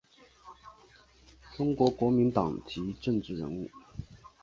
[1.55, 3.69] 中国国民党籍政治人物。